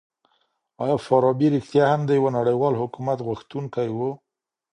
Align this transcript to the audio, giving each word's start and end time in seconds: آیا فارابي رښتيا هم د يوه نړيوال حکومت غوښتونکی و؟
آیا 0.83 0.97
فارابي 1.05 1.47
رښتيا 1.55 1.85
هم 1.89 2.01
د 2.05 2.11
يوه 2.19 2.29
نړيوال 2.37 2.73
حکومت 2.81 3.17
غوښتونکی 3.27 3.87
و؟ 3.91 3.97